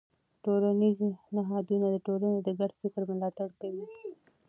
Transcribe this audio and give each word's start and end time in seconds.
ټولنیز 0.43 0.99
نهادونه 1.35 1.87
د 1.93 1.97
ټولنې 2.05 2.39
د 2.43 2.49
ګډ 2.59 2.71
فکر 2.81 3.01
ملاتړ 3.11 3.49
کوي. 3.61 3.85